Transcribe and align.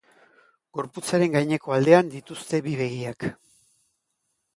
Gorputzaren 0.77 1.35
gaineko 1.35 1.75
aldean 1.77 2.09
dituzte 2.13 2.61
bi 2.69 2.73
begiak. 2.81 3.29